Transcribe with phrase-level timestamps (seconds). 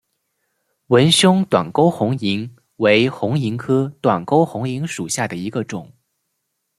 [0.87, 5.93] 纹胸短沟红萤为红萤科短沟红萤属下的一个种。